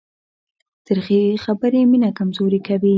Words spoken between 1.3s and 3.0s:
خبرې مینه کمزورې کوي.